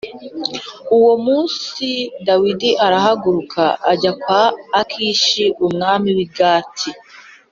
[0.97, 1.87] Uwo munsi
[2.27, 4.41] Dawidi arahaguruka ajya kwa
[4.81, 6.89] Akishi umwami w’i Gati